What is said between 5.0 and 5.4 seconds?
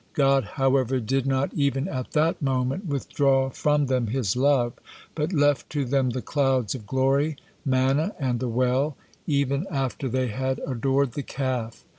but